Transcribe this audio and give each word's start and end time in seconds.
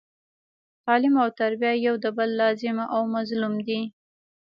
تعلیم 0.85 1.15
او 1.23 1.29
تربیه 1.39 1.71
یو 1.87 1.95
د 2.03 2.05
بل 2.17 2.29
لازم 2.41 2.77
او 2.95 3.01
ملزوم 3.13 3.53
دي 3.67 3.81